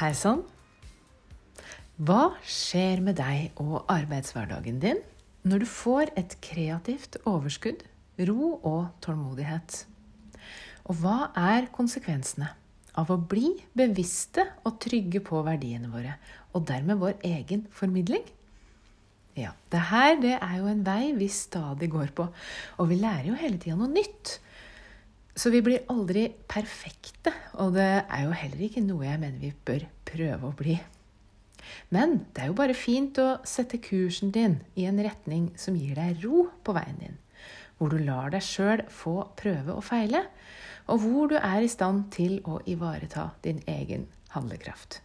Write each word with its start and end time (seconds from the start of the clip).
Hei 0.00 0.14
sann. 0.16 0.38
Hva 2.00 2.30
skjer 2.48 3.02
med 3.04 3.18
deg 3.18 3.58
og 3.60 3.82
arbeidshverdagen 3.92 4.78
din 4.80 5.02
når 5.44 5.60
du 5.60 5.66
får 5.68 6.12
et 6.16 6.38
kreativt 6.40 7.18
overskudd, 7.28 7.82
ro 8.30 8.54
og 8.56 8.86
tålmodighet? 9.04 9.82
Og 10.88 11.02
hva 11.02 11.28
er 11.36 11.68
konsekvensene 11.76 12.48
av 12.96 13.12
å 13.12 13.20
bli 13.20 13.52
bevisste 13.76 14.46
og 14.64 14.80
trygge 14.80 15.20
på 15.20 15.44
verdiene 15.44 15.92
våre, 15.92 16.16
og 16.56 16.64
dermed 16.72 16.96
vår 17.04 17.20
egen 17.34 17.68
formidling? 17.68 18.24
Ja, 19.36 19.52
det 19.68 19.84
her 19.92 20.16
det 20.24 20.38
er 20.38 20.62
jo 20.62 20.72
en 20.72 20.80
vei 20.88 21.12
vi 21.20 21.28
stadig 21.28 21.92
går 21.92 22.16
på, 22.16 22.30
og 22.80 22.88
vi 22.88 23.02
lærer 23.04 23.34
jo 23.34 23.36
hele 23.44 23.60
tida 23.60 23.76
noe 23.76 23.92
nytt. 23.92 24.38
Så 25.34 25.52
vi 25.54 25.62
blir 25.62 25.84
aldri 25.92 26.26
perfekte, 26.50 27.32
og 27.62 27.76
det 27.76 27.88
er 28.02 28.24
jo 28.26 28.34
heller 28.34 28.64
ikke 28.66 28.82
noe 28.84 29.06
jeg 29.06 29.20
mener 29.22 29.38
vi 29.42 29.52
bør 29.66 29.86
prøve 30.08 30.48
å 30.48 30.56
bli. 30.56 30.76
Men 31.94 32.24
det 32.34 32.44
er 32.44 32.50
jo 32.50 32.58
bare 32.58 32.76
fint 32.76 33.18
å 33.22 33.28
sette 33.46 33.80
kursen 33.82 34.32
din 34.34 34.58
i 34.78 34.86
en 34.90 34.98
retning 35.02 35.50
som 35.60 35.76
gir 35.78 35.98
deg 35.98 36.24
ro 36.24 36.48
på 36.64 36.74
veien 36.76 36.98
din. 37.02 37.18
Hvor 37.78 37.92
du 37.92 38.00
lar 38.02 38.32
deg 38.34 38.44
sjøl 38.44 38.82
få 38.92 39.14
prøve 39.38 39.76
og 39.76 39.84
feile, 39.86 40.24
og 40.90 41.04
hvor 41.04 41.30
du 41.30 41.36
er 41.38 41.62
i 41.62 41.70
stand 41.70 42.08
til 42.14 42.40
å 42.48 42.58
ivareta 42.68 43.30
din 43.44 43.62
egen 43.70 44.08
handlekraft. 44.34 45.00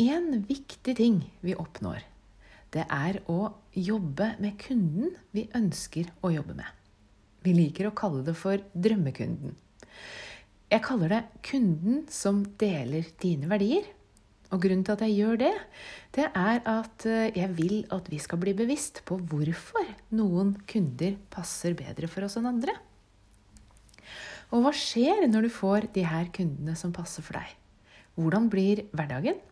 En 0.00 0.42
viktig 0.48 0.96
ting 0.96 1.20
vi 1.44 1.56
oppnår, 1.56 2.02
det 2.72 2.84
er 2.92 3.20
å 3.32 3.52
jobbe 3.72 4.34
med 4.42 4.58
kunden 4.60 5.14
vi 5.32 5.46
ønsker 5.56 6.10
å 6.24 6.32
jobbe 6.34 6.56
med. 6.58 6.68
Vi 7.46 7.54
liker 7.54 7.88
å 7.88 7.94
kalle 7.94 8.24
det 8.26 8.34
for 8.38 8.58
drømmekunden. 8.74 9.54
Jeg 10.66 10.82
kaller 10.82 11.12
det 11.12 11.20
kunden 11.46 12.02
som 12.10 12.42
deler 12.58 13.06
dine 13.22 13.46
verdier. 13.50 13.86
Og 14.54 14.62
grunnen 14.62 14.82
til 14.86 14.94
at 14.94 15.02
jeg 15.02 15.14
gjør 15.14 15.38
det, 15.40 15.52
det 16.14 16.26
er 16.26 16.60
at 16.70 17.06
eh, 17.10 17.32
jeg 17.34 17.50
vil 17.58 17.80
at 17.94 18.06
vi 18.10 18.18
skal 18.22 18.38
bli 18.42 18.52
bevisst 18.54 19.00
på 19.06 19.18
hvorfor 19.18 19.88
noen 20.14 20.52
kunder 20.70 21.16
passer 21.34 21.74
bedre 21.78 22.10
for 22.10 22.26
oss 22.26 22.38
enn 22.38 22.46
andre. 22.50 22.76
Og 24.54 24.62
hva 24.62 24.72
skjer 24.74 25.26
når 25.26 25.48
du 25.48 25.52
får 25.54 25.88
de 25.96 26.06
her 26.06 26.30
kundene 26.34 26.76
som 26.78 26.94
passer 26.94 27.26
for 27.26 27.40
deg? 27.40 27.50
Hvordan 28.14 28.46
blir 28.52 28.84
hverdagen? 28.94 29.42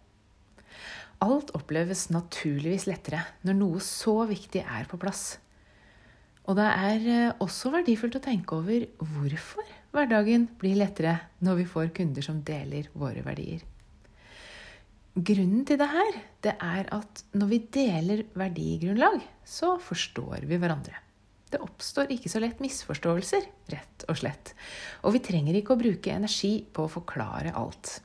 Alt 1.25 1.51
oppleves 1.59 2.07
naturligvis 2.15 2.87
lettere 2.91 3.25
når 3.47 3.59
noe 3.59 3.83
så 3.83 4.21
viktig 4.31 4.63
er 4.63 4.87
på 4.91 4.99
plass. 5.01 5.41
Og 6.45 6.59
det 6.59 6.67
er 6.69 7.07
eh, 7.09 7.37
også 7.41 7.73
verdifullt 7.73 8.19
å 8.19 8.25
tenke 8.25 8.59
over 8.59 8.85
hvorfor 9.01 9.69
hverdagen 9.95 10.49
blir 10.61 10.77
lettere 10.81 11.17
når 11.45 11.63
vi 11.63 11.71
får 11.71 11.95
kunder 11.97 12.27
som 12.27 12.43
deler 12.45 12.91
våre 12.93 13.23
verdier. 13.25 13.63
Grunnen 15.15 15.63
til 15.63 15.79
det 15.79 15.89
her 15.93 16.17
det 16.43 16.57
er 16.59 16.89
at 16.93 17.23
når 17.39 17.51
vi 17.53 17.61
deler 17.77 18.25
verdigrunnlag, 18.35 19.21
så 19.47 19.77
forstår 19.79 20.43
vi 20.51 20.59
hverandre. 20.59 20.99
Det 21.55 21.61
oppstår 21.63 22.11
ikke 22.11 22.33
så 22.33 22.41
lett 22.43 22.59
misforståelser, 22.59 23.47
rett 23.71 24.05
og 24.11 24.19
slett. 24.19 24.51
Og 25.07 25.15
vi 25.15 25.23
trenger 25.23 25.55
ikke 25.55 25.77
å 25.77 25.79
bruke 25.79 26.11
energi 26.11 26.57
på 26.75 26.85
å 26.85 26.91
forklare 26.91 27.55
alt. 27.55 28.01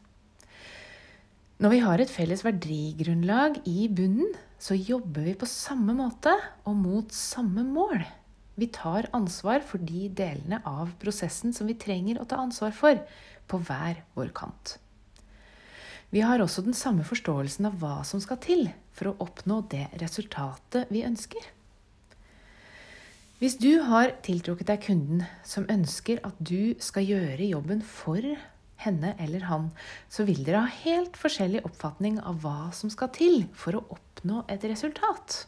Når 1.60 1.74
vi 1.74 1.82
har 1.82 2.00
et 2.00 2.14
felles 2.14 2.46
verdigrunnlag 2.46 3.58
i 3.68 3.90
bunnen, 3.92 4.30
så 4.62 4.78
jobber 4.78 5.26
vi 5.26 5.34
på 5.40 5.50
samme 5.50 5.96
måte 5.98 6.32
og 6.70 6.78
mot 6.78 7.16
samme 7.16 7.66
mål. 7.66 8.06
Vi 8.60 8.68
tar 8.76 9.08
ansvar 9.16 9.64
for 9.64 9.80
de 9.80 10.10
delene 10.12 10.60
av 10.68 10.92
prosessen 11.00 11.56
som 11.56 11.70
vi 11.70 11.78
trenger 11.80 12.20
å 12.20 12.28
ta 12.28 12.42
ansvar 12.44 12.76
for, 12.76 13.00
på 13.48 13.60
hver 13.64 14.04
vår 14.18 14.34
kant. 14.36 14.76
Vi 16.10 16.24
har 16.26 16.42
også 16.42 16.66
den 16.66 16.76
samme 16.76 17.06
forståelsen 17.06 17.70
av 17.70 17.78
hva 17.80 18.02
som 18.08 18.22
skal 18.22 18.40
til 18.42 18.68
for 18.98 19.12
å 19.12 19.18
oppnå 19.24 19.62
det 19.72 19.86
resultatet 20.02 20.90
vi 20.92 21.06
ønsker. 21.08 21.44
Hvis 23.40 23.56
du 23.62 23.80
har 23.88 24.18
tiltrukket 24.26 24.68
deg 24.68 24.82
kunden 24.84 25.22
som 25.48 25.70
ønsker 25.72 26.20
at 26.28 26.40
du 26.44 26.76
skal 26.84 27.06
gjøre 27.08 27.46
jobben 27.54 27.86
for 27.86 28.26
henne 28.84 29.14
eller 29.22 29.46
han, 29.48 29.70
så 30.12 30.26
vil 30.28 30.42
dere 30.44 30.66
ha 30.66 30.80
helt 30.82 31.16
forskjellig 31.20 31.62
oppfatning 31.68 32.20
av 32.20 32.42
hva 32.44 32.74
som 32.76 32.92
skal 32.92 33.14
til 33.16 33.46
for 33.56 33.80
å 33.80 33.86
oppnå 33.96 34.44
et 34.52 34.66
resultat. 34.68 35.46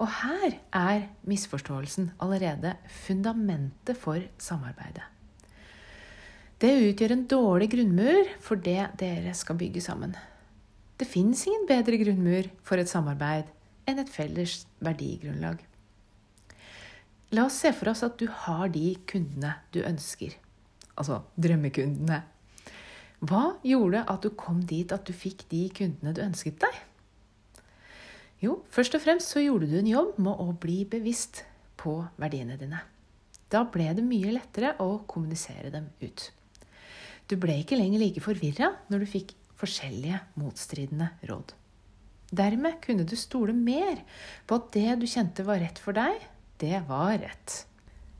Og 0.00 0.08
her 0.08 0.58
er 0.72 1.08
misforståelsen 1.28 2.12
allerede 2.22 2.76
fundamentet 3.04 3.98
for 3.98 4.22
samarbeidet. 4.40 5.04
Det 6.62 6.70
utgjør 6.78 7.12
en 7.16 7.26
dårlig 7.26 7.68
grunnmur 7.72 8.28
for 8.40 8.60
det 8.62 8.92
dere 9.00 9.34
skal 9.34 9.58
bygge 9.58 9.82
sammen. 9.82 10.14
Det 10.98 11.08
fins 11.10 11.42
ingen 11.46 11.66
bedre 11.66 11.98
grunnmur 11.98 12.46
for 12.62 12.78
et 12.78 12.90
samarbeid 12.90 13.48
enn 13.90 13.98
et 13.98 14.12
felles 14.12 14.60
verdigrunnlag. 14.78 15.58
La 17.32 17.48
oss 17.48 17.58
se 17.64 17.72
for 17.74 17.90
oss 17.90 18.04
at 18.06 18.14
du 18.20 18.28
har 18.44 18.68
de 18.70 18.92
kundene 19.08 19.56
du 19.74 19.80
ønsker, 19.82 20.36
altså 20.94 21.22
drømmekundene. 21.40 22.20
Hva 23.22 23.42
gjorde 23.66 24.04
at 24.10 24.22
du 24.22 24.30
kom 24.38 24.60
dit 24.68 24.92
at 24.94 25.06
du 25.08 25.14
fikk 25.16 25.46
de 25.50 25.64
kundene 25.74 26.14
du 26.14 26.22
ønsket 26.22 26.60
deg? 26.62 26.80
Jo, 28.42 28.58
først 28.74 28.96
og 28.98 29.04
fremst 29.04 29.30
så 29.30 29.42
gjorde 29.44 29.68
du 29.70 29.76
en 29.78 29.90
jobb 29.90 30.16
med 30.22 30.40
å 30.42 30.50
bli 30.58 30.82
bevisst 30.90 31.44
på 31.78 32.00
verdiene 32.18 32.58
dine. 32.58 32.80
Da 33.52 33.62
ble 33.68 33.90
det 33.94 34.02
mye 34.02 34.32
lettere 34.34 34.74
å 34.82 35.04
kommunisere 35.06 35.70
dem 35.70 35.90
ut. 36.02 36.24
Du 37.30 37.36
ble 37.40 37.60
ikke 37.62 37.78
lenger 37.78 38.02
like 38.02 38.22
forvirra 38.24 38.72
når 38.90 39.04
du 39.04 39.10
fikk 39.12 39.34
forskjellige 39.60 40.18
motstridende 40.40 41.12
råd. 41.30 41.54
Dermed 42.32 42.80
kunne 42.82 43.04
du 43.06 43.14
stole 43.20 43.54
mer 43.54 44.00
på 44.48 44.58
at 44.58 44.70
det 44.74 44.96
du 45.02 45.06
kjente 45.06 45.44
var 45.46 45.60
rett 45.62 45.78
for 45.78 45.94
deg, 45.94 46.24
det 46.58 46.80
var 46.88 47.18
rett. 47.20 47.58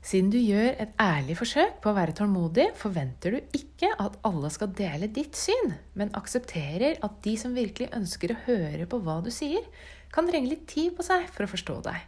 Siden 0.03 0.33
du 0.33 0.35
gjør 0.35 0.73
et 0.83 0.95
ærlig 0.99 1.37
forsøk 1.39 1.77
på 1.83 1.91
å 1.91 1.95
være 1.95 2.15
tålmodig, 2.17 2.65
forventer 2.75 3.37
du 3.37 3.55
ikke 3.55 3.87
at 4.03 4.17
alle 4.27 4.49
skal 4.51 4.73
dele 4.75 5.07
ditt 5.15 5.37
syn, 5.39 5.77
men 5.95 6.11
aksepterer 6.19 6.97
at 7.07 7.21
de 7.23 7.37
som 7.39 7.53
virkelig 7.55 7.87
ønsker 7.95 8.33
å 8.33 8.41
høre 8.49 8.87
på 8.89 8.99
hva 9.05 9.21
du 9.23 9.29
sier, 9.31 9.63
kan 10.11 10.27
trenge 10.27 10.51
litt 10.51 10.65
tid 10.67 10.91
på 10.97 11.05
seg 11.07 11.29
for 11.31 11.45
å 11.45 11.51
forstå 11.53 11.77
deg. 11.85 12.01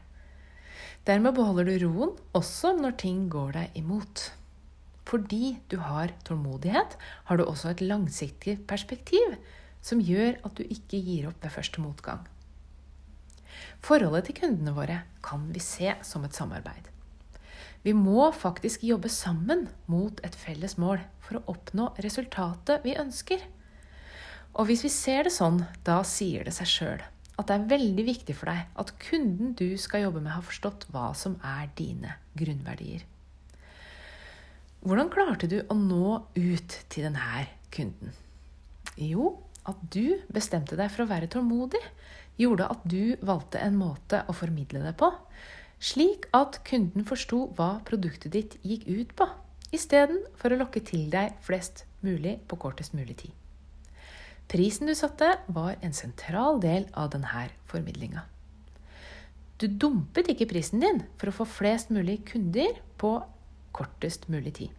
Dermed 1.07 1.37
beholder 1.37 1.69
du 1.69 1.85
roen 1.85 2.11
også 2.35 2.73
når 2.75 2.97
ting 2.99 3.21
går 3.31 3.55
deg 3.61 3.77
imot. 3.79 4.25
Fordi 5.07 5.53
du 5.71 5.77
har 5.85 6.11
tålmodighet, 6.27 6.97
har 7.29 7.39
du 7.39 7.45
også 7.45 7.71
et 7.71 7.83
langsiktig 7.85 8.57
perspektiv 8.67 9.37
som 9.85 10.01
gjør 10.03 10.41
at 10.43 10.57
du 10.57 10.65
ikke 10.65 10.99
gir 10.99 11.29
opp 11.29 11.45
ved 11.45 11.53
første 11.53 11.79
motgang. 11.83 12.25
Forholdet 13.85 14.27
til 14.27 14.39
kundene 14.41 14.75
våre 14.75 14.99
kan 15.23 15.47
vi 15.53 15.63
se 15.63 15.93
som 16.03 16.25
et 16.27 16.35
samarbeid. 16.35 16.89
Vi 17.85 17.93
må 17.93 18.31
faktisk 18.33 18.83
jobbe 18.83 19.11
sammen 19.13 19.67
mot 19.91 20.17
et 20.25 20.35
felles 20.41 20.73
mål 20.81 21.03
for 21.21 21.37
å 21.37 21.43
oppnå 21.53 21.91
resultatet 22.01 22.81
vi 22.85 22.95
ønsker. 22.97 23.43
Og 24.55 24.69
hvis 24.69 24.85
vi 24.87 24.89
ser 24.89 25.27
det 25.27 25.35
sånn, 25.35 25.61
da 25.85 25.99
sier 26.07 26.47
det 26.47 26.55
seg 26.55 26.71
sjøl 26.71 27.03
at 27.35 27.49
det 27.49 27.55
er 27.55 27.67
veldig 27.67 28.05
viktig 28.07 28.35
for 28.37 28.47
deg 28.47 28.77
at 28.79 28.93
kunden 29.01 29.51
du 29.59 29.75
skal 29.79 30.05
jobbe 30.05 30.21
med, 30.23 30.31
har 30.31 30.45
forstått 30.45 30.87
hva 30.95 31.09
som 31.17 31.35
er 31.43 31.67
dine 31.75 32.15
grunnverdier. 32.39 33.03
Hvordan 34.85 35.11
klarte 35.11 35.49
du 35.51 35.57
å 35.59 35.75
nå 35.75 36.11
ut 36.37 36.77
til 36.93 37.07
denne 37.07 37.45
kunden? 37.75 38.13
Jo, 38.95 39.33
at 39.67 39.81
du 39.91 40.21
bestemte 40.31 40.77
deg 40.79 40.91
for 40.93 41.03
å 41.03 41.09
være 41.09 41.27
tålmodig, 41.33 41.81
gjorde 42.39 42.69
at 42.71 42.87
du 42.87 43.15
valgte 43.25 43.59
en 43.63 43.75
måte 43.79 44.21
å 44.29 44.35
formidle 44.35 44.83
det 44.85 44.95
på, 44.99 45.11
slik 45.85 46.25
at 46.33 46.61
kunden 46.65 47.05
forsto 47.05 47.45
hva 47.57 47.79
produktet 47.85 48.33
ditt 48.33 48.55
gikk 48.65 48.85
ut 48.89 49.11
på, 49.17 49.27
istedenfor 49.75 50.55
å 50.55 50.61
lokke 50.63 50.81
til 50.85 51.09
deg 51.13 51.35
flest 51.45 51.83
mulig 52.05 52.39
på 52.49 52.57
kortest 52.61 52.95
mulig 52.97 53.17
tid. 53.21 53.33
Prisen 54.49 54.89
du 54.89 54.93
satte, 54.97 55.27
var 55.47 55.75
en 55.85 55.93
sentral 55.93 56.59
del 56.61 56.87
av 56.93 57.11
denne 57.13 57.47
formidlinga. 57.69 58.25
Du 59.61 59.67
dumpet 59.67 60.29
ikke 60.31 60.49
prisen 60.49 60.81
din 60.83 61.03
for 61.19 61.31
å 61.31 61.35
få 61.39 61.47
flest 61.47 61.91
mulig 61.93 62.19
kunder 62.29 62.75
på 63.01 63.17
kortest 63.75 64.27
mulig 64.31 64.55
tid. 64.59 64.73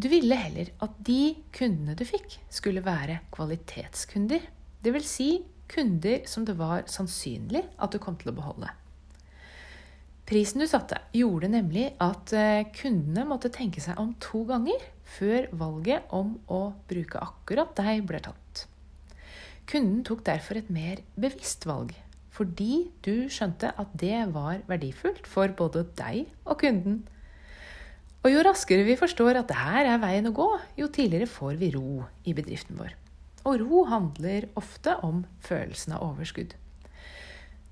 Du 0.00 0.08
ville 0.08 0.36
heller 0.38 0.70
at 0.80 0.92
de 1.04 1.34
kundene 1.52 1.96
du 1.98 2.06
fikk, 2.08 2.38
skulle 2.48 2.84
være 2.84 3.20
kvalitetskunder. 3.34 4.46
Dvs. 4.80 5.08
Si 5.08 5.30
kunder 5.70 6.24
som 6.30 6.46
det 6.48 6.56
var 6.56 6.86
sannsynlig 6.88 7.66
at 7.76 7.92
du 7.92 8.00
kom 8.00 8.16
til 8.20 8.32
å 8.32 8.36
beholde. 8.38 8.70
Prisen 10.28 10.62
du 10.62 10.66
satte, 10.70 10.98
gjorde 11.16 11.50
nemlig 11.50 11.88
at 12.02 12.32
eh, 12.36 12.66
kundene 12.76 13.24
måtte 13.26 13.50
tenke 13.52 13.82
seg 13.82 13.98
om 13.98 14.12
to 14.22 14.44
ganger 14.48 14.82
før 15.16 15.48
valget 15.58 16.12
om 16.14 16.36
å 16.46 16.60
bruke 16.90 17.22
akkurat 17.24 17.72
deg 17.78 18.04
ble 18.06 18.20
tatt. 18.22 18.66
Kunden 19.70 20.04
tok 20.06 20.22
derfor 20.26 20.58
et 20.58 20.70
mer 20.72 21.02
bevisst 21.18 21.66
valg, 21.66 21.92
fordi 22.34 22.90
du 23.06 23.28
skjønte 23.30 23.72
at 23.78 23.90
det 23.98 24.24
var 24.34 24.62
verdifullt 24.70 25.26
for 25.30 25.50
både 25.56 25.84
deg 25.98 26.30
og 26.44 26.62
kunden. 26.62 27.02
Og 28.20 28.34
jo 28.34 28.40
raskere 28.44 28.84
vi 28.84 28.98
forstår 29.00 29.38
at 29.40 29.48
det 29.48 29.58
her 29.58 29.86
er 29.94 30.00
veien 30.02 30.28
å 30.28 30.34
gå, 30.36 30.48
jo 30.76 30.88
tidligere 30.92 31.30
får 31.30 31.54
vi 31.60 31.70
ro 31.74 32.02
i 32.28 32.34
bedriften 32.36 32.76
vår. 32.80 32.96
Og 33.48 33.62
ro 33.62 33.84
handler 33.88 34.50
ofte 34.60 34.98
om 35.06 35.22
følelsen 35.46 35.94
av 35.96 36.04
overskudd. 36.10 36.52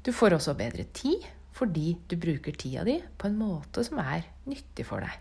Du 0.06 0.14
får 0.16 0.38
også 0.38 0.54
bedre 0.56 0.86
tid 0.96 1.26
fordi 1.58 1.96
du 2.10 2.16
bruker 2.20 2.54
tida 2.54 2.84
di 2.86 2.98
på 3.18 3.28
en 3.28 3.38
måte 3.38 3.82
som 3.86 4.00
er 4.02 4.26
nyttig 4.48 4.86
for 4.86 5.02
deg. 5.02 5.16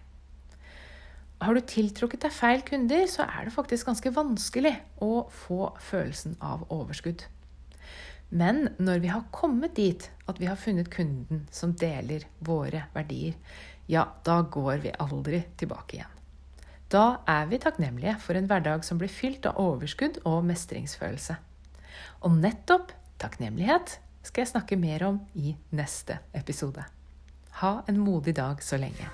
Har 1.41 1.53
du 1.53 1.61
tiltrukket 1.61 2.23
deg 2.25 2.33
feil 2.33 2.63
kunder, 2.65 3.03
så 3.09 3.27
er 3.29 3.45
det 3.45 3.53
faktisk 3.53 3.89
ganske 3.89 4.13
vanskelig 4.13 4.73
å 5.05 5.27
få 5.29 5.71
følelsen 5.89 6.37
av 6.41 6.65
overskudd. 6.73 7.27
Men 8.29 8.71
når 8.81 9.03
vi 9.03 9.11
har 9.13 9.27
kommet 9.31 9.77
dit 9.77 10.09
at 10.27 10.41
vi 10.41 10.49
har 10.49 10.59
funnet 10.59 10.89
kunden 10.91 11.45
som 11.53 11.75
deler 11.77 12.25
våre 12.43 12.87
verdier, 12.95 13.37
ja, 13.87 14.03
da 14.25 14.41
går 14.41 14.81
vi 14.83 14.95
aldri 14.99 15.43
tilbake 15.61 15.99
igjen. 15.99 16.15
Da 16.91 17.19
er 17.27 17.47
vi 17.51 17.59
takknemlige 17.59 18.17
for 18.23 18.39
en 18.39 18.47
hverdag 18.49 18.83
som 18.87 18.99
blir 18.99 19.11
fylt 19.11 19.45
av 19.47 19.59
overskudd 19.59 20.21
og 20.27 20.43
mestringsfølelse. 20.47 21.37
Og 22.25 22.35
nettopp 22.41 22.91
takknemlighet 23.21 23.97
skal 24.27 24.43
jeg 24.43 24.51
snakke 24.51 24.79
mer 24.79 25.07
om 25.07 25.21
i 25.39 25.55
neste 25.77 26.19
episode. 26.35 26.83
Ha 27.61 27.73
en 27.87 27.99
modig 27.99 28.35
dag 28.35 28.63
så 28.63 28.77
lenge. 28.77 29.07